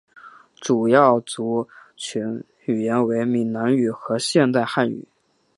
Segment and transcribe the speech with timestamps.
[0.55, 5.07] 主要族群语言为闽南语和现代汉语。